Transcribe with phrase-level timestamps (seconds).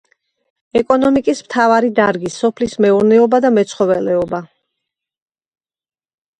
[0.79, 4.43] ეკონომიკის მთავარი დარგის სოფლის მეურნეობა და მეცხოველეობა.